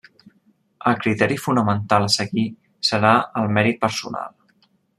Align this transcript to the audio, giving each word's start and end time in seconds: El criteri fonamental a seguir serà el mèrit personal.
El 0.91 0.95
criteri 1.01 1.37
fonamental 1.43 2.07
a 2.07 2.09
seguir 2.15 2.45
serà 2.89 3.13
el 3.43 3.53
mèrit 3.59 3.79
personal. 3.85 4.35